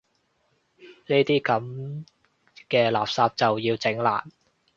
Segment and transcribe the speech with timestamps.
[1.05, 2.05] 呢啲噉
[2.67, 4.23] 嘅垃圾就要整爛